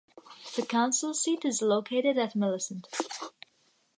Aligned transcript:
The 0.55 0.65
council 0.65 1.13
seat 1.13 1.45
is 1.45 1.61
located 1.61 2.17
at 2.17 2.35
Millicent. 2.35 2.87